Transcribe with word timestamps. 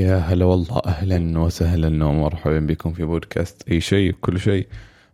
يا 0.00 0.16
هلا 0.16 0.44
والله 0.44 0.80
أهلا 0.86 1.38
وسهلا 1.38 2.04
ومرحبا 2.04 2.60
بكم 2.60 2.92
في 2.92 3.04
بودكاست 3.04 3.68
أي 3.68 3.80
شيء 3.80 4.14
كل 4.20 4.40
شيء. 4.40 4.66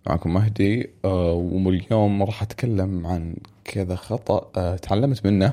معكم 0.07 0.35
مهدي 0.35 0.91
آه، 1.05 1.33
واليوم 1.33 2.23
راح 2.23 2.43
أتكلم 2.43 3.07
عن 3.07 3.37
كذا 3.65 3.95
خطأ 3.95 4.51
آه، 4.57 4.77
تعلمت 4.77 5.27
منه 5.27 5.53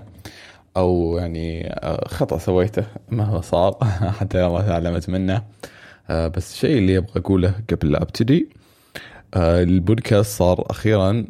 أو 0.78 1.18
يعني 1.18 1.68
آه، 1.68 2.08
خطأ 2.08 2.38
سويته 2.38 2.86
مهما 3.10 3.42
صار 3.42 3.78
حتى 4.20 4.48
ما 4.48 4.62
تعلمت 4.62 5.10
منه. 5.10 5.44
بس 6.10 6.54
الشيء 6.54 6.78
اللي 6.78 6.98
أبغى 6.98 7.22
أقوله 7.22 7.54
قبل 7.70 7.92
لا 7.92 8.02
أبتدي 8.02 8.50
البودكاست 9.36 10.38
صار 10.38 10.66
أخيرا 10.70 11.26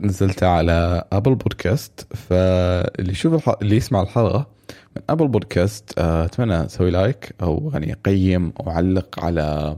نزلته 0.00 0.46
على 0.46 1.04
ابل 1.12 1.34
بودكاست 1.34 2.06
فاللي 2.14 3.12
يشوف 3.12 3.48
اللي 3.62 3.76
يسمع 3.76 4.02
الحلقة 4.02 4.57
من 4.96 5.02
أبل 5.10 5.28
بودكاست 5.28 5.98
آه، 5.98 6.24
أتمنى 6.24 6.64
تسوي 6.66 6.90
like 6.90 7.34
أو 7.42 7.70
يعني 7.74 7.92
قيم 7.92 8.52
أو 8.60 8.70
علق 8.70 9.24
على 9.24 9.76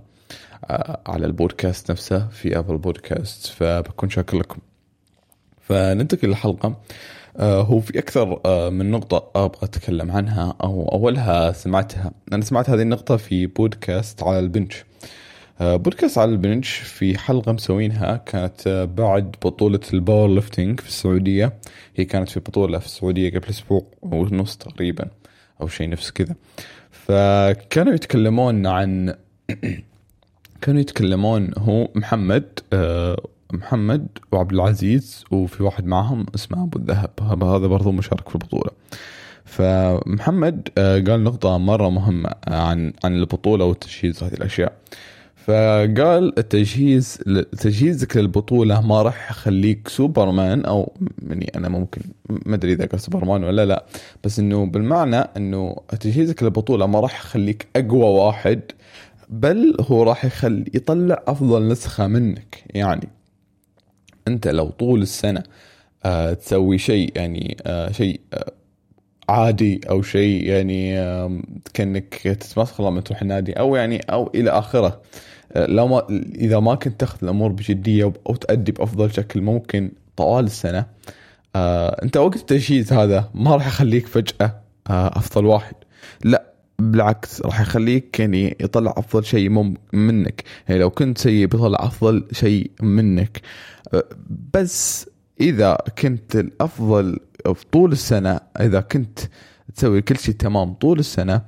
آه، 0.71 1.01
على 1.07 1.27
البودكاست 1.27 1.91
نفسه 1.91 2.29
في 2.29 2.59
أبل 2.59 2.79
بودكاست 2.79 3.47
فبكون 3.47 4.11
شاكر 4.11 4.39
لكم. 4.39 4.59
فننتقل 5.61 6.29
للحلقة. 6.29 6.77
آه، 7.37 7.63
هو 7.63 7.81
في 7.81 7.99
أكثر 7.99 8.41
من 8.71 8.91
نقطة 8.91 9.45
أبغى 9.45 9.59
أتكلم 9.63 10.11
عنها 10.11 10.57
أو 10.63 10.89
أولها 10.93 11.53
سمعتها. 11.53 12.13
أنا 12.33 12.45
سمعت 12.45 12.71
هذه 12.71 12.83
النقطة 12.83 13.17
في 13.17 13.47
بودكاست 13.47 14.23
على 14.23 14.39
البنش. 14.39 14.85
بودكاست 15.61 16.19
على 16.19 16.31
البنش 16.31 16.69
في 16.69 17.19
حلقة 17.19 17.53
مسوينها 17.53 18.17
كانت 18.17 18.89
بعد 18.97 19.37
بطولة 19.45 19.81
ال 19.93 20.29
powerlifting 20.29 20.81
في 20.81 20.89
السعودية. 20.89 21.53
هي 21.97 22.05
كانت 22.05 22.29
في 22.29 22.41
بطولة 22.41 22.79
في 22.79 22.87
السعودية 22.87 23.31
قبل 23.31 23.49
أسبوع 23.49 23.87
ونص 24.03 24.57
تقريبا 24.57 25.09
أو 25.61 25.69
شيء 25.69 25.89
نفس 25.89 26.11
كذا. 26.11 26.35
فكانوا 26.91 27.95
يتكلمون 27.95 28.67
عن 28.67 29.15
كانوا 30.63 30.81
يتكلمون 30.81 31.51
هو 31.59 31.89
محمد 31.95 32.61
آه، 32.73 33.17
محمد 33.53 34.09
وعبد 34.33 34.53
العزيز 34.53 35.25
وفي 35.31 35.63
واحد 35.63 35.87
معهم 35.87 36.27
اسمه 36.35 36.63
أبو 36.63 36.79
الذهب. 36.79 37.11
هذا 37.43 37.67
برضو 37.67 37.93
مشارك 37.93 38.29
في 38.29 38.35
البطولة. 38.35 38.71
فمحمد 39.45 40.69
آه، 40.79 40.99
قال 40.99 41.25
نقطة 41.25 41.59
مرة 41.59 41.91
مهمة 41.91 42.31
عن 42.49 42.93
عن 43.05 43.17
البطولة 43.17 43.65
والتجهيز 43.65 44.23
هذه 44.23 44.35
الأشياء. 44.35 44.73
فقال 45.51 46.39
التجهيز 46.39 47.19
تجهيزك 47.59 48.17
للبطوله 48.17 48.81
ما 48.81 49.03
راح 49.03 49.31
يخليك 49.31 49.89
سوبرمان 49.89 50.65
أو 50.65 50.93
يعني 51.29 51.53
أنا 51.57 51.69
ممكن 51.69 52.01
ما 52.29 52.55
أدري 52.55 52.73
إذا 52.73 52.87
قال 52.87 53.01
سوبرمان 53.01 53.45
ولا 53.45 53.67
لا 53.67 53.85
بس 54.25 54.39
إنه 54.39 54.67
بالمعنى 54.67 55.17
إنه 55.17 55.77
تجهيزك 56.01 56.43
للبطوله 56.43 56.87
ما 56.87 57.01
راح 57.01 57.21
يخليك 57.21 57.67
أقوى 57.77 58.05
واحد 58.05 58.61
بل 59.29 59.77
هو 59.81 60.03
راح 60.03 60.25
يخلي 60.25 60.65
يطلع 60.75 61.23
أفضل 61.27 61.69
نسخة 61.69 62.07
منك. 62.07 62.65
يعني 62.75 63.09
أنت 64.29 64.49
لو 64.49 64.69
طول 64.69 65.03
السنة 65.03 65.43
آه 66.05 66.33
تسوي 66.33 66.79
شيء 66.79 67.13
يعني 67.17 67.57
آه 67.67 67.93
شيء 67.93 68.21
آه 68.35 68.53
عادي 69.29 69.81
أو 69.91 70.03
شيء 70.03 70.45
يعني 70.45 70.95
كأنك 71.75 72.15
تتمسخر 72.15 72.91
لما 72.91 73.01
تروح 73.01 73.23
النادي 73.23 73.53
أو 73.53 73.77
يعني 73.77 74.01
أو 74.01 74.31
إلى 74.35 74.51
آخره. 74.51 75.01
لو 75.57 75.89
ما 75.89 76.07
إذا 76.35 76.61
ما 76.61 76.75
كنت 76.75 77.01
تاخذ 77.01 77.19
الأمور 77.23 77.53
بجدية 77.53 78.13
أو 78.27 78.35
تؤدي 78.35 78.73
بأفضل 78.73 79.13
شكل 79.13 79.41
ممكن 79.41 79.91
طوال 80.17 80.45
السنة. 80.45 80.87
آه 81.57 82.03
أنت 82.03 82.17
وقت 82.17 82.37
التجهيز 82.37 82.93
هذا 82.93 83.31
ما 83.35 83.55
راح 83.55 83.67
يخليك 83.67 84.07
فجأة 84.07 84.61
آه 84.91 85.09
أفضل 85.19 85.47
واحد. 85.47 85.75
لا 86.25 86.53
بالعكس 86.79 87.43
راح 87.43 87.61
يخليك 87.61 88.21
يعني 88.21 88.57
يطلع 88.61 88.95
أفضل 88.97 89.25
شيء 89.25 89.49
منك. 89.93 90.45
يعني 90.69 90.81
لو 90.81 90.91
كنت 90.91 91.19
سيء 91.19 91.47
بيطلع 91.47 91.79
أفضل 91.81 92.25
شيء 92.33 92.71
منك. 92.83 93.41
آه 93.95 94.05
بس 94.55 95.07
إذا 95.41 95.79
كنت 95.99 96.37
الأفضل 96.37 97.19
في 97.55 97.65
طول 97.73 97.93
السنة 97.93 98.41
إذا 98.61 98.81
كنت 98.81 99.19
تسوي 99.77 100.03
كل 100.03 100.19
شيء 100.19 100.35
تمام 100.35 100.73
طول 100.73 100.99
السنة 100.99 101.43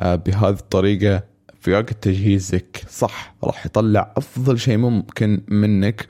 آه، 0.00 0.14
بهذه 0.14 0.54
الطريقة 0.54 1.22
في 1.60 1.72
وقت 1.72 1.92
تجهيزك. 1.92 2.84
صح 2.90 3.34
راح 3.44 3.66
يطلع 3.66 4.12
أفضل 4.16 4.58
شيء 4.58 4.76
ممكن 4.76 5.40
منك 5.48 6.06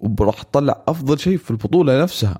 وراح 0.00 0.42
تطلع 0.42 0.82
أفضل 0.88 1.18
شيء 1.18 1.36
في 1.36 1.50
البطولة 1.50 2.02
نفسها. 2.02 2.38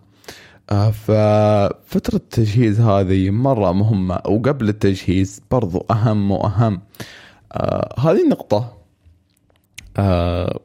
آه، 0.70 0.90
ففترة 0.90 2.16
التجهيز 2.16 2.80
هذه 2.80 3.30
مرة 3.30 3.72
مهمة 3.72 4.14
وقبل 4.26 4.68
التجهيز 4.68 5.42
برضو 5.50 5.86
أهم 5.90 6.30
وأهم. 6.30 6.80
آه 7.52 7.94
هذه 8.00 8.22
النقطة 8.24 8.78
آه 9.96 10.60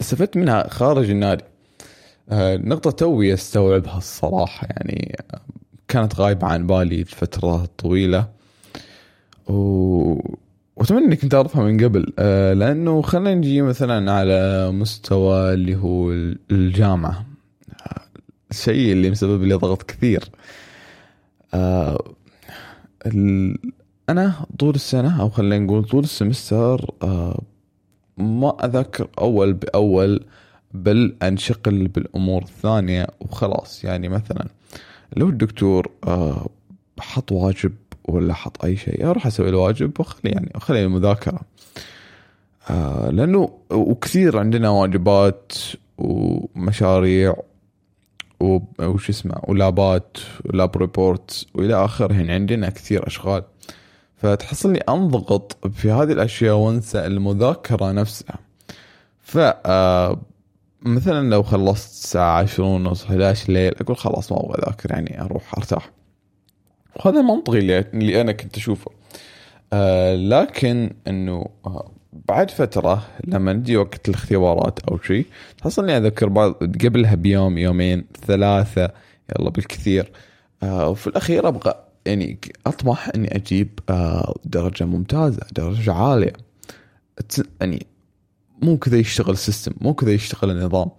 استفدت 0.00 0.36
منها 0.36 0.68
خارج 0.68 1.10
النادي. 1.10 1.44
آه 2.30 2.56
نقطة 2.56 2.90
توي 2.90 3.34
استوعبها 3.34 3.98
الصراحة 3.98 4.66
يعني 4.70 5.16
كانت 5.88 6.20
غايبة 6.20 6.46
عن 6.46 6.66
بالي 6.66 7.00
الفترة 7.00 7.64
طويلة. 7.78 8.28
وأتمنى 10.76 11.04
انك 11.04 11.22
انت 11.22 11.32
تعرفها 11.32 11.64
من 11.64 11.84
قبل 11.84 12.12
آه 12.18 12.52
لأنه 12.52 13.02
خلينا 13.02 13.34
نجي 13.34 13.62
مثلا 13.62 14.12
على 14.12 14.70
مستوى 14.72 15.54
اللي 15.54 15.76
هو 15.76 16.12
الجامعة 16.50 17.26
الشيء 18.50 18.92
اللي 18.92 19.10
مسبب 19.10 19.42
لي 19.42 19.54
ضغط 19.54 19.82
كثير 19.82 20.24
آه. 21.54 21.98
أنا 24.08 24.46
طول 24.58 24.74
السنة 24.74 25.20
أو 25.20 25.28
خلينا 25.28 25.64
نقول 25.64 25.84
طول 25.84 26.04
السمستر 26.04 26.90
آه 27.02 27.42
ما 28.18 28.64
اذكر 28.64 29.08
أول 29.18 29.52
بأول 29.52 30.24
بل 30.74 31.16
أنشغل 31.22 31.88
بالأمور 31.88 32.42
الثانية 32.42 33.06
وخلاص 33.20 33.84
يعني 33.84 34.08
مثلا 34.08 34.48
لو 35.16 35.28
الدكتور 35.28 35.90
آه 36.06 36.46
حط 37.00 37.32
واجب 37.32 37.72
ولا 38.04 38.34
حط 38.34 38.64
أي 38.64 38.76
شيء 38.76 39.10
أروح 39.10 39.26
أسوي 39.26 39.48
الواجب 39.48 39.92
واخلي 39.98 40.30
يعني 40.30 40.52
اخلي 40.54 40.84
المذاكرة. 40.84 41.40
آه 42.70 43.10
لأنه 43.10 43.50
وكثير 43.70 44.38
عندنا 44.38 44.70
واجبات 44.70 45.52
ومشاريع 45.98 47.36
وش 48.80 49.08
اسمه 49.10 49.34
ولابات 49.48 50.18
ولاب 50.44 50.76
ريبورت 50.76 51.46
وإلى 51.54 51.84
آخره. 51.84 52.14
يعني 52.14 52.32
عندنا 52.32 52.70
كثير 52.70 53.06
أشغال. 53.06 53.42
فتحصلني 54.16 54.78
أنضغط 54.78 55.68
في 55.74 55.90
هذه 55.90 56.12
الأشياء 56.12 56.54
وأنسى 56.56 57.06
المذاكرة 57.06 57.92
نفسها. 57.92 58.38
ف 59.20 59.38
آه، 59.38 60.20
مثلا 60.82 61.30
لو 61.30 61.42
خلصت 61.42 61.90
الساعة 61.90 62.38
عشرون 62.38 62.86
ونص 62.86 63.04
11 63.04 63.48
الليل 63.48 63.74
أقول 63.80 63.96
خلاص 63.96 64.32
ما 64.32 64.38
أبغى 64.40 64.58
أذاكر 64.58 64.90
يعني 64.90 65.20
أروح 65.20 65.54
أرتاح. 65.58 65.90
وهذا 66.96 67.20
المنطقي 67.20 67.58
اللي, 67.58 68.20
أنا 68.20 68.32
كنت 68.32 68.56
أشوفه. 68.56 68.90
آه 69.72 70.14
لكن 70.14 70.90
إنه 71.06 71.46
آه 71.66 71.90
بعد 72.28 72.50
فترة 72.50 73.06
لما 73.24 73.52
نجي 73.52 73.76
وقت 73.76 74.08
الاختبارات 74.08 74.78
أو 74.80 74.98
شيء 74.98 75.26
تحصل 75.58 75.82
إني 75.90 75.96
أذكر 75.96 76.28
بعض 76.28 76.52
قبلها 76.52 77.14
بيوم 77.14 77.58
يومين 77.58 78.04
ثلاثة 78.26 78.90
يلا 79.38 79.50
بالكثير. 79.50 80.12
آه 80.62 80.88
وفي 80.88 81.06
الأخير 81.06 81.48
أبغى 81.48 81.74
يعني 82.06 82.38
أطمح 82.66 83.10
إني 83.14 83.36
أجيب 83.36 83.68
آه 83.90 84.34
درجة 84.44 84.84
ممتازة 84.84 85.42
درجة 85.52 85.92
عالية. 85.92 86.32
يعني 87.60 87.86
مو 88.62 88.78
كذا 88.78 88.96
يشتغل 88.96 89.30
السيستم 89.30 89.72
مو 89.80 89.94
كذا 89.94 90.12
يشتغل 90.12 90.50
النظام. 90.50 90.90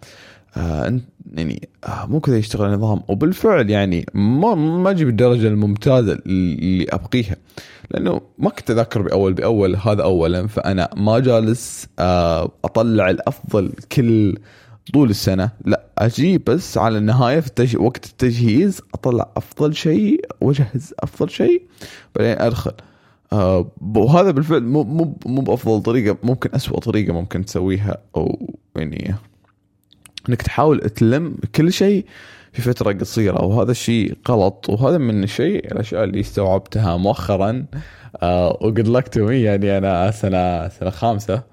آه 0.58 1.00
يعني 1.34 1.70
آه 1.84 2.06
مو 2.06 2.20
كذا 2.20 2.38
يشتغل 2.38 2.74
النظام. 2.74 3.02
وبالفعل 3.08 3.70
يعني 3.70 4.06
ما 4.14 4.56
ما 4.56 4.90
أجيب 4.90 5.08
الدرجة 5.10 5.48
الممتازة 5.48 6.20
اللي 6.26 6.86
أبقيها. 6.90 7.36
لأنه 7.92 8.22
ما 8.38 8.50
كنت 8.50 8.72
اذاكر 8.72 9.02
بأول 9.02 9.34
بأول 9.34 9.76
هذا 9.76 10.04
اولا 10.04 10.48
فأنا 10.48 10.90
ما 10.98 11.20
جالس 11.20 11.88
آه 12.00 12.52
أطلع 12.66 13.10
الأفضل 13.10 13.72
كل 13.92 14.38
طول 14.94 15.10
السنة. 15.10 15.50
لا 15.66 15.84
أجي 15.98 16.38
بس 16.38 16.78
على 16.78 16.98
النهاية 16.98 17.40
في 17.40 17.48
التج... 17.48 17.78
وقت 17.78 18.06
التجهيز 18.06 18.82
أطلع 18.94 19.32
أفضل 19.38 19.76
شيء 19.76 20.26
وأجهز 20.42 20.94
أفضل 21.00 21.30
شيء 21.30 21.62
بعدين 22.16 22.40
أدخل. 22.42 22.72
وهذا 23.96 24.32
بالفعل 24.32 24.64
مو 24.64 24.84
مو 24.84 25.18
مو 25.26 25.42
بأفضل 25.42 25.82
طريقة 25.84 26.18
ممكن 26.24 26.50
أسوأ 26.56 26.80
طريقة 26.80 27.14
ممكن 27.14 27.46
تسويها 27.46 27.98
أو 28.16 28.56
يعني 28.76 29.16
إنك 30.30 30.42
تحاول 30.42 30.80
تلم 30.80 31.36
كل 31.56 31.74
شيء 31.74 32.06
في 32.54 32.62
فترة 32.62 32.94
قصيرة 32.94 33.44
وهذا 33.44 33.72
الشيء 33.72 34.18
غلط 34.30 34.70
وهذا 34.70 34.98
من 34.98 35.24
الشيء 35.24 35.72
الأشياء 35.72 36.04
اللي 36.04 36.20
استوعبتها 36.20 36.98
مؤخرا. 36.98 37.66
وجود 38.62 38.88
لك 38.88 39.08
تو 39.08 39.30
يعني 39.30 39.78
أنا 39.78 40.12
سنة 40.12 40.70
سنة 40.70 40.90
خامسة. 40.90 41.44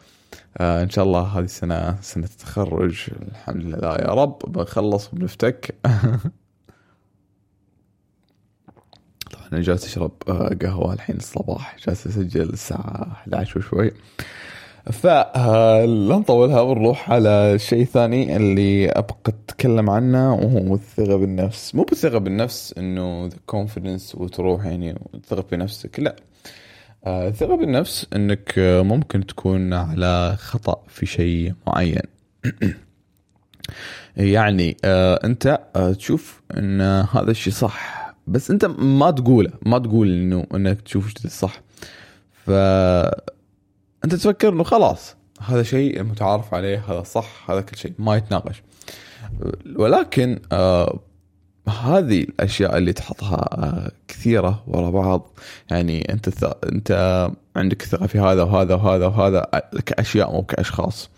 آه 0.58 0.82
إن 0.82 0.90
شاء 0.90 1.04
الله 1.04 1.20
هذه 1.20 1.44
السنة 1.44 1.96
سنة 2.00 2.24
التخرج 2.24 3.06
الحمد 3.30 3.64
لله 3.64 3.94
يا 3.94 4.14
رب 4.14 4.38
بنخلص 4.48 5.12
وبنفتك. 5.12 5.74
طبعا 9.30 9.48
أنا 9.52 9.60
جالس 9.60 9.84
أشرب 9.84 10.12
آه، 10.28 10.56
قهوة 10.62 10.92
الحين 10.92 11.16
الصباح 11.16 11.76
جالس 11.86 12.06
أسجل 12.06 12.50
الساعة 12.50 13.12
11 13.12 13.58
وشوي. 13.58 13.90
فلا 14.90 16.16
نطولها 16.18 16.60
ونروح 16.60 17.10
على 17.10 17.28
الشيء 17.28 17.82
الثاني 17.82 18.36
اللي 18.36 18.88
أبغى 18.88 19.16
أتكلم 19.26 19.90
عنه 19.90 20.34
وهو 20.34 20.74
الثقة 20.74 21.16
بالنفس. 21.16 21.74
مو 21.74 21.82
بالثقة 21.82 22.18
بالنفس 22.18 22.74
إنه 22.78 23.26
ذا 23.26 23.36
كونفدنس 23.46 24.14
وتروح 24.14 24.66
يعني 24.66 24.98
وتثق 25.12 25.50
بنفسك 25.50 26.00
لا. 26.00 26.16
آه، 27.06 27.28
الثقة 27.28 27.56
بالنفس 27.56 28.06
إنك 28.16 28.54
آه، 28.58 28.82
ممكن 28.82 29.26
تكون 29.26 29.72
على 29.72 30.36
خطأ 30.38 30.82
في 30.88 31.06
شيء 31.06 31.54
معين. 31.66 32.02
يعني 34.16 34.76
آه، 34.84 35.20
أنت 35.24 35.60
تشوف 35.98 36.42
إن 36.58 36.80
هذا 36.80 37.30
الشيء 37.30 37.52
صح. 37.52 38.00
بس 38.26 38.50
أنت 38.50 38.64
ما 38.64 39.10
تقوله 39.10 39.50
ما 39.62 39.78
تقول 39.78 40.12
إنه 40.12 40.46
إنك 40.54 40.80
تشوف 40.80 41.26
صح. 41.26 41.62
ف 42.46 42.50
أنت 44.04 44.14
تفكر 44.14 44.48
إنه 44.48 44.62
خلاص. 44.64 45.16
هذا 45.40 45.62
شيء 45.62 46.02
متعارف 46.02 46.54
عليه 46.54 46.84
هذا 46.88 47.02
صح 47.02 47.50
هذا 47.50 47.60
كل 47.60 47.76
شيء. 47.76 47.92
ما 47.98 48.16
يتناقش. 48.16 48.62
ولكن 49.76 50.38
آه 50.52 51.00
هذه 51.68 52.20
الأشياء 52.20 52.78
اللي 52.78 52.92
تحطها 52.92 53.36
آه 53.52 53.90
كثيرة 54.08 54.64
ورا 54.66 54.90
بعض. 54.90 55.38
يعني 55.70 56.12
أنت 56.12 56.28
ث... 56.28 56.44
أنت 56.64 57.30
عندك 57.56 57.82
ثقة 57.82 58.06
في 58.06 58.18
هذا 58.18 58.42
وهذا 58.42 58.74
وهذا 58.74 59.06
وهذا 59.06 59.46
كاشياء 59.86 60.32
مو 60.32 60.42
كأشخاص. 60.42 61.10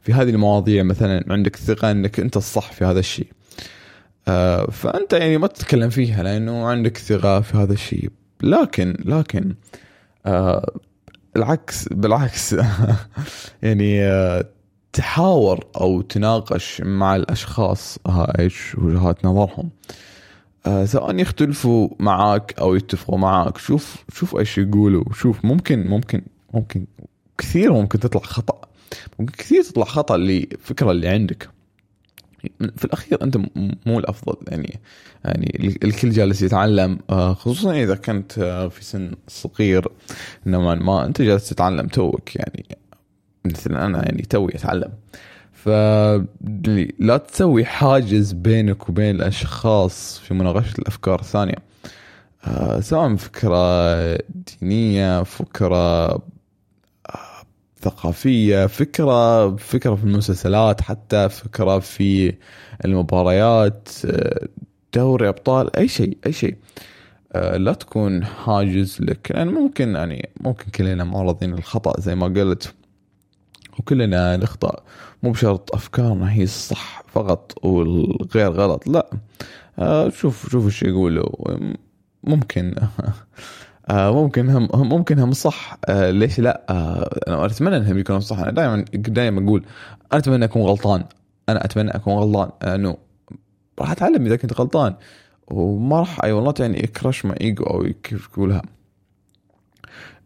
في 0.00 0.12
هذه 0.12 0.30
المواضيع 0.30 0.82
مثلا 0.82 1.24
عندك 1.32 1.56
ثقة 1.56 1.90
إنك 1.90 2.20
أنت 2.20 2.36
الصح 2.36 2.72
في 2.72 2.84
هذا 2.84 2.98
الشيء. 2.98 3.28
آه 4.28 4.66
فأنت 4.66 5.12
يعني 5.12 5.38
ما 5.38 5.46
تتكلم 5.46 5.90
فيها 5.90 6.22
لأنه 6.22 6.66
عندك 6.66 6.96
ثقة 6.96 7.40
في 7.40 7.56
هذا 7.56 7.72
الشيء. 7.72 8.10
لكن 8.42 8.96
لكن 9.04 9.54
آه 10.26 10.78
العكس 11.36 11.88
بالعكس. 11.88 12.56
يعني 13.62 14.04
آه، 14.04 14.48
تحاور 14.92 15.66
أو 15.76 16.00
تناقش 16.00 16.80
مع 16.80 17.16
الأشخاص. 17.16 17.98
إيش 18.38 18.74
وجهات 18.74 19.24
نظرهم. 19.24 19.70
آه، 20.66 20.84
سواء 20.84 21.18
يختلفوا 21.18 21.88
معاك 21.98 22.54
أو 22.58 22.74
يتفقوا 22.74 23.18
معاك. 23.18 23.58
شوف 23.58 24.04
شوف 24.12 24.36
إيش 24.36 24.58
يقولوا. 24.58 25.04
شوف 25.12 25.44
ممكن 25.44 25.86
ممكن 25.86 26.22
ممكن 26.54 26.86
كثير 27.38 27.72
ممكن 27.72 28.00
تطلع 28.00 28.22
خطأ. 28.22 28.60
ممكن 29.18 29.32
كثير 29.32 29.62
تطلع 29.62 29.84
خطأ 29.84 30.14
اللي 30.14 30.48
فكره 30.60 30.90
اللي 30.90 31.08
عندك. 31.08 31.55
في 32.76 32.84
الأخير 32.84 33.22
أنت 33.22 33.36
مو 33.86 33.98
الأفضل. 33.98 34.36
يعني 34.48 34.80
يعني 35.24 35.78
الكل 35.84 36.10
جالس 36.10 36.42
يتعلم 36.42 36.98
آه، 37.10 37.34
خصوصا 37.34 37.72
إذا 37.72 37.94
كنت 37.94 38.38
آه، 38.38 38.68
في 38.68 38.84
سن 38.84 39.10
صغير 39.28 39.88
نوعا 40.46 40.74
ما 40.74 41.06
أنت 41.06 41.22
جالس 41.22 41.48
تتعلم 41.48 41.86
توك. 41.86 42.36
يعني 42.36 42.66
مثلا 43.44 43.86
أنا 43.86 44.04
يعني 44.04 44.22
توي 44.22 44.54
أتعلم. 44.54 44.92
فلا 45.52 47.16
تسوي 47.16 47.64
حاجز 47.64 48.32
بينك 48.32 48.88
وبين 48.88 49.14
الأشخاص 49.16 50.18
في 50.18 50.34
مناقشة 50.34 50.78
الأفكار 50.78 51.20
الثانية. 51.20 51.56
آه، 52.46 52.80
سواء 52.80 53.16
فكرة 53.16 54.18
دينية 54.60 55.22
فكرة 55.22 56.06
ثقافية 57.90 58.66
فكرة 58.66 59.56
فكرة 59.56 59.94
في 59.94 60.04
المسلسلات 60.04 60.80
حتى 60.80 61.28
فكرة 61.28 61.78
في 61.78 62.34
المباريات 62.84 63.88
دوري 64.94 65.28
أبطال 65.28 65.76
أي 65.76 65.88
شيء 65.88 66.18
أي 66.26 66.32
شيء. 66.32 66.56
آه، 67.32 67.56
لا 67.56 67.72
تكون 67.72 68.24
حاجز 68.24 68.98
لك. 69.00 69.30
يعني 69.30 69.50
ممكن 69.50 69.94
يعني 69.94 70.28
ممكن 70.40 70.70
كلنا 70.70 71.04
معرضين 71.04 71.54
للخطأ 71.54 72.00
زي 72.00 72.14
ما 72.14 72.26
قلت 72.26 72.74
وكلنا 73.78 74.36
نخطأ. 74.36 74.82
مو 75.22 75.30
بشرط 75.30 75.74
أفكارنا 75.74 76.32
هي 76.32 76.42
الصح 76.42 77.02
فقط 77.12 77.64
والغير 77.64 78.50
غلط 78.52 78.86
لا. 78.86 79.10
آه، 79.78 80.08
شوف 80.08 80.50
شوف 80.50 80.64
إيش 80.66 80.82
يقولوا. 80.82 81.28
ممكن. 82.24 82.74
ممكن 83.90 84.50
هم 84.50 84.68
ممكن 84.74 85.18
هم 85.18 85.32
صح. 85.32 85.78
آه 85.84 86.10
ليش 86.10 86.40
لا؟ 86.40 86.66
آه 86.70 87.18
أنا 87.28 87.46
أتمنى 87.46 87.76
إنهم 87.76 87.98
يكونوا 87.98 88.20
صح. 88.20 88.38
أنا 88.38 88.50
دائما 88.50 88.84
دائما 88.94 89.44
أقول 89.44 89.64
أنا 90.12 90.20
أتمنى 90.20 90.44
أكون 90.44 90.62
غلطان. 90.62 91.04
أنا 91.48 91.64
أتمنى 91.64 91.90
أكون 91.90 92.14
غلطان. 92.14 92.74
انه 92.74 92.96
راح 93.78 93.90
أتعلم 93.90 94.26
إذا 94.26 94.36
كنت 94.36 94.60
غلطان. 94.60 94.94
وما 95.48 95.98
راح 95.98 96.24
أي 96.24 96.32
والله 96.32 96.54
يعني 96.60 96.84
crush 96.84 97.24
my 97.24 97.34
ego 97.40 97.64
أو 97.64 97.92
كيف 98.02 98.26
تقولها 98.26 98.62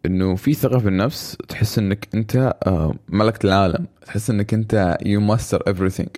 إنه 0.07 0.35
في 0.37 0.55
ثقة 0.55 0.79
في 0.79 0.89
النفس 0.89 1.37
تحس 1.49 1.79
إنك 1.79 2.09
أنت 2.15 2.55
آه، 2.67 2.95
ملكت 3.09 3.45
العالم. 3.45 3.87
تحس 4.07 4.31
إنك 4.31 4.55
أنت 4.55 4.99
you 5.07 5.21
master 5.21 5.63
everything. 5.75 6.09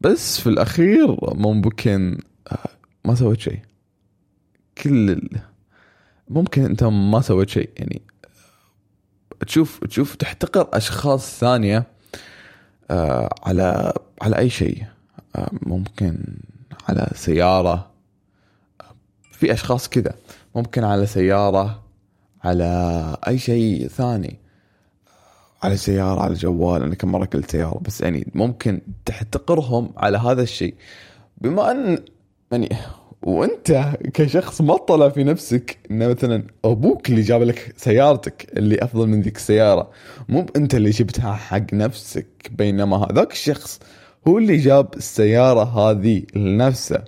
بس 0.00 0.40
في 0.40 0.46
الأخير 0.48 1.16
ممكن 1.34 2.18
آه، 2.52 2.68
ما 3.04 3.14
سويت 3.14 3.40
شيء. 3.40 3.58
كل 4.82 5.20
ممكن 6.30 6.64
انت 6.64 6.84
ما 6.84 7.20
سويت 7.20 7.48
شيء 7.48 7.70
يعني 7.76 8.02
تشوف 9.46 9.84
تشوف 9.84 10.14
تحتقر 10.14 10.68
أشخاص 10.72 11.38
ثانية 11.38 11.84
آه 12.90 13.34
على 13.42 13.92
على 14.22 14.38
أي 14.38 14.50
شيء 14.50 14.84
آه 15.36 15.50
ممكن 15.52 16.24
على 16.88 17.10
سيارة 17.14 17.90
في 19.32 19.52
أشخاص 19.52 19.88
كذا 19.88 20.14
ممكن 20.54 20.84
على 20.84 21.06
سيارة 21.06 21.82
على 22.44 23.16
أي 23.28 23.38
شيء 23.38 23.88
ثاني 23.88 24.38
على 25.62 25.76
سيارة 25.76 26.20
على 26.20 26.34
جوال 26.34 26.82
أنا 26.82 26.94
كم 26.94 27.12
مرة 27.12 27.24
قلت 27.24 27.50
سيارة 27.50 27.78
بس 27.78 28.00
يعني 28.00 28.32
ممكن 28.34 28.80
تحتقرهم 29.04 29.92
على 29.96 30.18
هذا 30.18 30.42
الشيء 30.42 30.74
بما 31.40 31.70
أن 31.70 32.04
يعني 32.52 32.76
وانت 33.28 33.98
كشخص 34.14 34.60
ما 34.60 34.76
طلع 34.76 35.08
في 35.08 35.24
نفسك 35.24 35.78
ان 35.90 36.10
مثلا 36.10 36.44
أبوك 36.64 37.08
اللي 37.08 37.20
جاب 37.20 37.42
لك 37.42 37.74
سيارتك 37.76 38.58
اللي 38.58 38.84
أفضل 38.84 39.06
من 39.06 39.20
ذيك 39.22 39.36
السيارة. 39.36 39.90
مو 40.28 40.46
أنت 40.56 40.74
اللي 40.74 40.90
جبتها 40.90 41.34
حق 41.34 41.74
نفسك 41.74 42.26
بينما 42.50 42.96
هذاك 42.96 43.32
الشخص 43.32 43.80
هو 44.28 44.38
اللي 44.38 44.56
جاب 44.56 44.94
السيارة 44.96 45.62
هذه 45.62 46.22
لنفسه. 46.34 47.04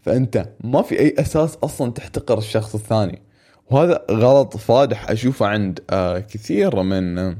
فأنت 0.00 0.48
ما 0.64 0.82
في 0.82 1.00
أي 1.00 1.14
أساس 1.18 1.56
أصلا 1.56 1.92
تحتقر 1.92 2.38
الشخص 2.38 2.74
الثاني. 2.74 3.22
وهذا 3.70 4.04
غلط 4.10 4.56
فادح 4.56 5.10
أشوفه 5.10 5.46
عند 5.46 5.80
آه 5.90 6.18
كثير 6.18 6.82
من 6.82 7.36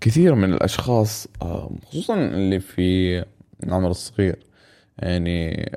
كثير 0.00 0.34
من 0.34 0.52
الأشخاص 0.52 1.26
آه 1.42 1.70
خصوصا 1.86 2.14
اللي 2.14 2.60
في 2.60 3.24
العمر 3.64 3.90
الصغير. 3.90 4.45
يعني 4.98 5.72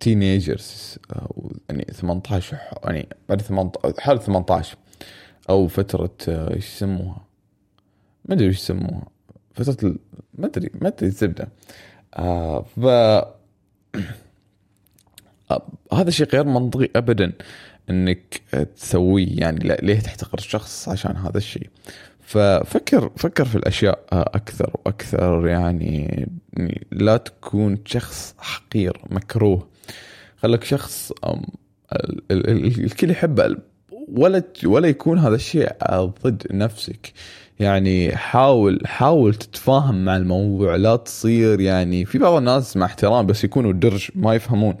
تينيجرز 0.00 0.98
يعني 1.68 1.86
18 1.92 2.58
يعني 2.84 3.08
بعد 3.28 3.42
18 3.42 4.00
حال 4.00 4.20
18 4.22 4.76
أو 5.50 5.68
فترة 5.68 6.16
آه، 6.28 6.54
إيش 6.54 6.66
يسموها؟ 6.66 7.26
ما 8.24 8.34
أدري 8.34 8.46
إيش 8.46 8.58
يسموها. 8.58 9.06
فترة 9.54 9.94
ما 10.34 10.46
أدري 10.46 10.70
ما 10.80 10.88
أدري 10.88 11.06
الزبدة. 11.06 11.48
آه 12.14 12.62
ف 12.62 12.78
آه 15.50 15.66
هذا 15.92 16.10
شيء 16.10 16.26
غير 16.26 16.44
منطقي 16.44 16.88
ابدا 16.96 17.32
إنك 17.90 18.40
تسويه. 18.76 19.40
يعني 19.40 19.76
ليه 19.82 20.00
تحتقر 20.00 20.38
الشخص 20.38 20.88
عشان 20.88 21.16
هذا 21.16 21.38
الشيء؟ 21.38 21.70
ففكر 22.32 23.10
فكر 23.16 23.44
في 23.44 23.56
الأشياء 23.56 23.98
أكثر 24.12 24.70
وأكثر 24.84 25.46
يعني 25.46 26.28
لا 26.92 27.16
تكون 27.16 27.78
شخص 27.84 28.34
حقير 28.38 29.00
مكروه. 29.10 29.68
خليك 30.36 30.64
شخص 30.64 31.12
الكل 32.30 33.10
يحب 33.10 33.58
ولا 34.08 34.42
ولا 34.64 34.88
يكون 34.88 35.18
هذا 35.18 35.34
الشيء 35.34 35.72
ضد 35.94 36.42
نفسك. 36.50 37.12
يعني 37.60 38.16
حاول 38.16 38.80
حاول 38.86 39.34
تتفاهم 39.34 40.04
مع 40.04 40.16
الموضوع 40.16 40.76
لا 40.76 40.96
تصير 40.96 41.60
يعني 41.60 42.04
في 42.04 42.18
بعض 42.18 42.32
الناس 42.36 42.76
مع 42.76 42.86
احترام 42.86 43.26
بس 43.26 43.44
يكونوا 43.44 43.72
درج 43.72 44.08
ما 44.14 44.34
يفهمون. 44.34 44.76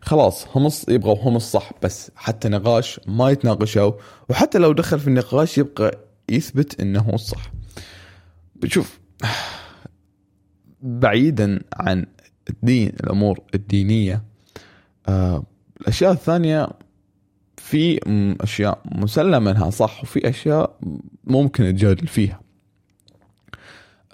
خلاص 0.00 0.46
هم 0.54 0.68
يبغوا 0.88 1.16
هم 1.28 1.36
الصح 1.36 1.70
بس. 1.82 2.10
حتى 2.16 2.48
نقاش 2.48 3.00
ما 3.06 3.30
يتناقشوا 3.30 3.92
وحتى 4.28 4.58
لو 4.58 4.72
دخل 4.72 4.98
في 5.00 5.08
النقاش 5.08 5.58
يبقى 5.58 6.09
يثبت 6.30 6.80
إنه 6.80 7.10
الصح 7.14 7.52
بشوف 8.56 9.00
بعيدا 10.82 11.60
عن 11.72 12.06
الدين 12.50 12.88
الأمور 12.88 13.40
الدينية 13.54 14.22
آه 15.08 15.44
الأشياء 15.80 16.12
الثانية 16.12 16.68
في 17.56 18.00
أشياء 18.40 18.80
مسلم 18.84 19.48
انها 19.48 19.70
صح 19.70 20.02
وفي 20.02 20.28
أشياء 20.28 20.76
ممكن 21.24 21.64
تجادل 21.64 22.06
فيها. 22.06 22.40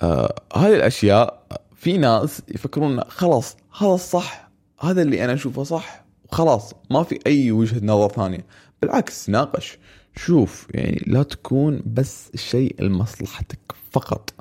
آه 0.02 0.34
هذه 0.56 0.74
الأشياء 0.74 1.46
في 1.76 1.98
ناس 1.98 2.42
يفكرون 2.48 3.00
خلاص 3.00 3.56
هذا 3.78 3.94
الصح 3.94 4.50
هذا 4.80 5.02
اللي 5.02 5.24
أنا 5.24 5.34
أشوفه 5.34 5.62
صح 5.62 6.04
وخلاص 6.24 6.74
ما 6.90 7.02
في 7.02 7.18
أي 7.26 7.52
وجهة 7.52 7.84
نظر 7.84 8.08
ثانية. 8.08 8.46
بالعكس 8.82 9.30
ناقش. 9.30 9.78
شوف 10.16 10.66
يعني 10.70 11.02
لا 11.06 11.22
تكون 11.22 11.82
بس 11.86 12.36
شيء 12.36 12.82
لمصلحتك 12.82 13.58
فقط. 13.90 14.34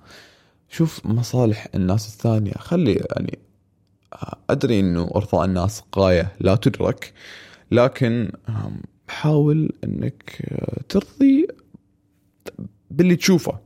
شوف 0.70 1.06
مصالح 1.06 1.68
الناس 1.76 2.08
الثانية. 2.08 2.54
خلي 2.54 2.94
يعني 2.94 3.40
أدري 4.50 4.80
أنه 4.80 5.12
إرضاء 5.16 5.46
الناس 5.46 5.84
غاية 5.96 6.36
لا 6.40 6.56
تدرك 6.56 7.14
لكن 7.72 8.32
حاول 9.08 9.72
أنك 9.84 10.50
ترضي 10.90 11.48
باللي 12.92 13.16
تشوفه. 13.16 13.60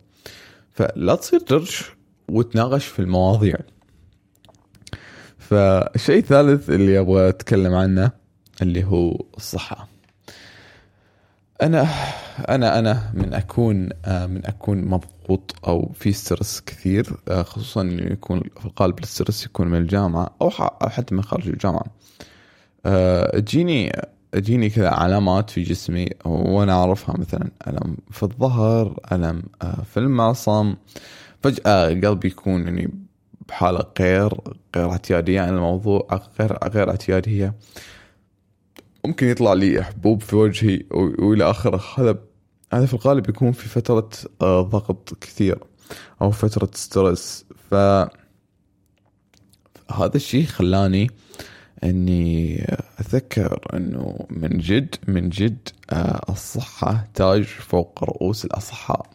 فلا 0.72 1.16
تصير 1.16 1.42
درج 1.50 1.82
وتناقش 2.30 2.86
في 2.86 3.00
المواضيع. 3.00 3.56
فالشيء 5.38 6.18
الثالث 6.18 6.70
اللي 6.70 7.00
أبغى 7.00 7.30
أتكلم 7.30 7.74
عنه 7.74 8.12
اللي 8.62 8.84
هو 8.84 9.26
الصحة. 9.38 9.88
أنا 11.62 11.88
أنا 12.50 12.80
أنا 12.80 13.12
من 13.14 13.34
أكون 13.34 13.76
من 14.08 14.46
أكون 14.46 14.86
مضغوط 14.86 15.56
أو 15.68 15.92
في 15.94 16.12
stress 16.12 16.62
كثير 16.66 17.18
خصوصا 17.44 17.82
إنه 17.82 18.12
يكون 18.12 18.42
في 18.60 18.66
الغالب 18.66 19.00
ال 19.00 19.06
stress 19.06 19.46
يكون 19.46 19.68
من 19.68 19.78
الجامعة 19.78 20.36
أو 20.42 20.50
حتى 20.90 21.16
من 21.16 21.24
خارج 21.24 21.48
الجامعة. 21.48 21.86
تجيني 23.32 23.92
تجيني 24.32 24.70
كذا 24.70 24.90
علامات 24.90 25.50
في 25.50 25.64
جسمي 25.64 26.10
وأنا 26.26 26.74
أعرفها 26.74 27.16
مثلا 27.18 27.52
ألم 27.68 27.98
في 28.12 28.24
الظهر 28.24 29.00
ألم 29.12 29.44
في 29.94 29.98
المعصم. 29.98 30.76
فجأة 31.44 31.88
قلبي 31.88 32.28
يكون 32.28 32.64
يعني 32.64 32.94
بحالة 33.48 33.84
غير 34.00 34.34
غير 34.76 34.92
اعتيادية 34.92 35.42
عن 35.42 35.50
الموضوع 35.50 36.22
غير 36.40 36.58
غير 36.68 36.90
اعتيادية. 36.90 37.54
ممكن 39.06 39.28
يطلع 39.28 39.54
لي 39.54 39.84
حبوب 39.84 40.22
في 40.22 40.36
وجهي 40.36 40.84
وإلى 40.92 41.50
آخره. 41.50 41.84
هذا 41.98 42.20
هذا 42.74 42.86
في 42.86 42.94
الغالب 42.94 43.30
يكون 43.30 43.52
في 43.52 43.70
فترة 43.70 44.10
ضغط 44.44 45.14
كثير 45.22 45.60
أو 46.22 46.32
فترة 46.32 46.70
ستريس 46.74 47.46
ف 47.70 47.74
هذا 49.92 50.16
الشيء 50.16 50.46
خلاني 50.46 51.12
إني 51.84 52.66
أتذكر 53.00 53.60
إنه 53.74 54.28
من 54.30 54.58
جد 54.58 54.96
من 55.08 55.30
جد 55.30 55.70
الصحة 56.30 57.08
تاج 57.14 57.44
فوق 57.44 58.04
رؤوس 58.04 58.46
الأصحاء. 58.46 59.10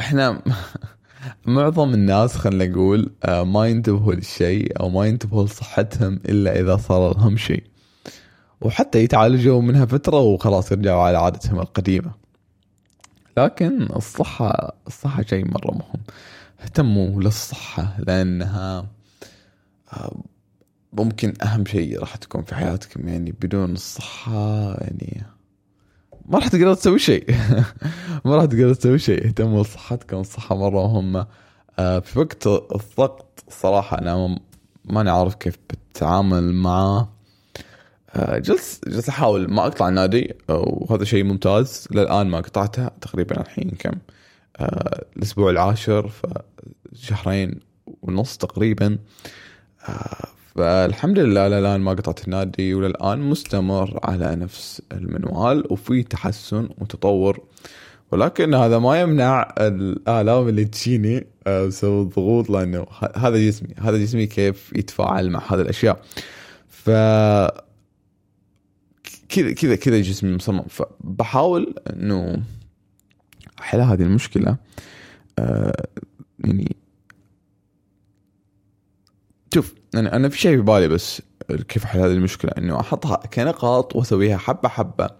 إحنا 0.00 0.42
معظم 1.46 1.94
الناس 1.94 2.36
خلينا 2.36 2.66
نقول 2.66 3.12
ما 3.28 3.66
ينتبهوا 3.66 4.14
للشيء 4.14 4.80
أو 4.80 4.88
ما 4.88 5.06
ينتبهوا 5.06 5.44
لصحتهم 5.44 6.14
إلا 6.14 6.60
إذا 6.60 6.76
صار 6.76 7.18
لهم 7.18 7.36
شيء. 7.36 7.69
وحتى 8.60 8.98
يتعالجوا 8.98 9.62
منها 9.62 9.86
فترة 9.86 10.20
وخلاص 10.20 10.72
يرجعوا 10.72 11.02
على 11.02 11.18
عادتهم 11.18 11.60
القديمة. 11.60 12.10
لكن 13.36 13.82
الصحة 13.96 14.72
الصحة 14.86 15.22
شيء 15.22 15.44
مرة 15.44 15.70
مهم. 15.70 16.02
اهتموا 16.60 17.22
للصحة 17.22 17.96
لأنها 18.06 18.86
ممكن 20.92 21.34
أهم 21.42 21.66
شيء 21.66 22.00
راح 22.00 22.16
تكون 22.16 22.42
في 22.42 22.54
حياتكم. 22.54 23.08
يعني 23.08 23.32
بدون 23.32 23.72
الصحة 23.72 24.74
يعني 24.80 25.22
ما 26.26 26.38
راح 26.38 26.48
تقدر 26.48 26.74
تسوي 26.74 26.98
شيء. 26.98 27.34
ما 28.24 28.36
راح 28.36 28.44
تقدر 28.44 28.74
تسوي 28.74 28.98
شيء. 28.98 29.26
اهتموا 29.26 29.62
بصحتكم 29.62 30.16
الصحة 30.16 30.56
مرة 30.56 30.86
مهمة. 30.88 31.26
في 31.76 32.18
وقت 32.18 32.46
الضغط 32.46 33.44
صراحة 33.48 33.98
أنا 33.98 34.38
ماني 34.84 35.10
عارف 35.10 35.34
كيف 35.34 35.58
بتعامل 35.70 36.52
معاه. 36.54 37.08
جلس 38.18 38.80
جلس 38.86 39.08
أحاول 39.08 39.50
ما 39.50 39.62
أقطع 39.66 39.88
النادي 39.88 40.34
وهذا 40.48 41.04
شيء 41.04 41.24
ممتاز. 41.24 41.88
للآن 41.90 42.26
ما 42.26 42.40
قطعته 42.40 42.88
تقريبا 43.00 43.40
الحين 43.40 43.70
كم 43.78 43.92
آه 44.56 45.04
الأسبوع 45.16 45.50
العاشر 45.50 46.10
فشهرين 46.92 47.60
ونص 48.02 48.36
تقريبا. 48.36 48.98
آه 49.88 50.26
فالحمد 50.54 51.18
لله 51.18 51.48
للآن 51.48 51.80
ما 51.80 51.92
قطعت 51.92 52.24
النادي 52.24 52.74
وللآن 52.74 53.18
مستمر 53.18 54.00
على 54.04 54.36
نفس 54.36 54.82
المنوال 54.92 55.72
وفي 55.72 56.02
تحسن 56.02 56.68
وتطور. 56.78 57.40
ولكن 58.12 58.54
هذا 58.54 58.78
ما 58.78 59.00
يمنع 59.00 59.54
الآلام 59.58 60.48
اللي 60.48 60.64
تجيني 60.64 61.26
بسبب 61.46 62.02
الضغوط 62.02 62.50
لأنه 62.50 62.86
هذا 63.16 63.38
جسمي 63.38 63.74
هذا 63.78 63.96
جسمي 63.96 64.26
كيف 64.26 64.72
يتفاعل 64.76 65.30
مع 65.30 65.42
هذه 65.52 65.60
الأشياء. 65.60 66.00
ف 66.68 66.90
كذا 69.30 69.52
كذا 69.52 69.76
كذا 69.76 70.00
جسمي 70.00 70.34
مصمم. 70.34 70.62
فبحاول 70.62 71.74
إنه 71.92 72.42
أحل 73.60 73.80
هذه 73.80 74.02
المشكلة 74.02 74.56
آه 75.38 75.86
يعني 76.38 76.76
شوف 79.54 79.74
أنا 79.94 80.16
أنا 80.16 80.28
في 80.28 80.38
شيء 80.38 80.56
في 80.56 80.62
بالي 80.62 80.88
بس 80.88 81.22
كيف 81.68 81.84
أحل 81.84 81.98
هذه 81.98 82.12
المشكلة؟ 82.12 82.52
إنه 82.58 82.80
أحطها 82.80 83.16
كنقاط 83.16 83.96
وأسويها 83.96 84.36
حبة 84.36 84.68
حبة 84.68 85.10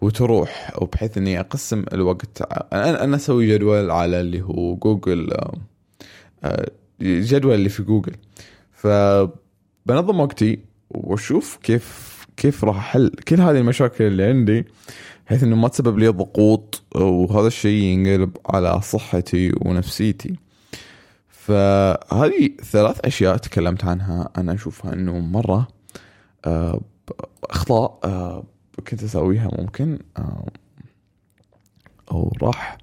وتروح 0.00 0.72
وبحيث 0.82 1.18
إني 1.18 1.40
أقسم 1.40 1.84
الوقت 1.92 2.42
أنا 2.72 3.04
أنا 3.04 3.16
أسوي 3.16 3.48
جدول 3.48 3.90
على 3.90 4.20
اللي 4.20 4.42
هو 4.42 4.76
جوجل 4.76 5.36
جدول 7.02 7.54
اللي 7.54 7.68
في 7.68 7.82
جوجل. 7.82 8.16
فبنظم 8.72 10.20
وقتي 10.20 10.58
وأشوف 10.90 11.58
كيف 11.62 12.13
كيف 12.36 12.64
راح 12.64 12.76
أحل 12.76 13.08
كل 13.28 13.40
هذه 13.40 13.58
المشاكل 13.58 14.04
اللي 14.04 14.24
عندي 14.24 14.64
بحيث 15.26 15.42
إنه 15.42 15.56
ما 15.56 15.68
تسبب 15.68 15.98
لي 15.98 16.08
ضغوط 16.08 16.82
وهذا 16.94 17.46
الشيء 17.46 17.82
ينقلب 17.82 18.36
على 18.46 18.80
صحتي 18.80 19.52
ونفسيتي. 19.60 20.36
فهذه 21.28 22.50
ثلاث 22.62 23.00
أشياء 23.04 23.36
تكلمت 23.36 23.84
عنها 23.84 24.28
أنا 24.38 24.54
أشوفها 24.54 24.92
إنه 24.92 25.18
مرة 25.18 25.68
أخطاء 27.44 28.00
كنت 28.88 29.02
أسويها 29.02 29.48
ممكن 29.58 29.98
وراح 32.10 32.78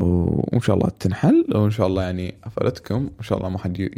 وإن 0.00 0.60
شاء 0.60 0.76
الله 0.76 0.88
تنحل 0.88 1.46
وإن 1.54 1.70
شاء 1.70 1.86
الله 1.86 2.02
يعني 2.02 2.34
أفادتكم 2.44 3.04
وإن 3.04 3.22
شاء 3.22 3.38
الله 3.38 3.48
ما 3.48 3.58
حد 3.58 3.90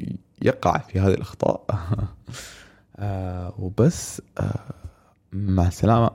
يقع 0.43 0.79
في 0.79 1.01
هذه 1.01 1.15
الأخطاء. 1.15 1.65
آه 2.97 3.55
وبس 3.59 4.23
آه 4.39 4.61
مع 5.33 5.67
السلامة. 5.67 6.11